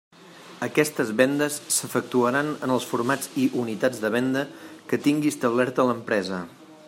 [0.67, 4.45] Aquestes vendes s'efectuaran en els formats i unitats de venda
[4.93, 6.41] que tingui establerta l'empresa.